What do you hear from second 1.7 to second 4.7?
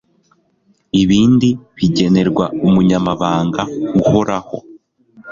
bigenerwa umunyamabanga uhoraho